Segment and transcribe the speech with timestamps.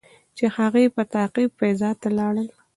[0.37, 2.47] چې د هغې په تعقیب فضا ته لاړل.